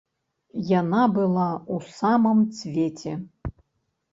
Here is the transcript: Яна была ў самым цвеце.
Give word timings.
Яна 0.79 1.03
была 1.17 1.45
ў 1.73 1.99
самым 1.99 2.39
цвеце. 2.61 3.13